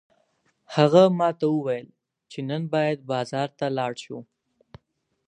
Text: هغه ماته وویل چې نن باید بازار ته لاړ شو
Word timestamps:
هغه 0.75 1.03
ماته 1.19 1.45
وویل 1.51 1.87
چې 2.31 2.39
نن 2.49 2.61
باید 2.73 2.99
بازار 3.11 3.49
ته 3.59 3.65
لاړ 3.77 3.93
شو 4.03 4.17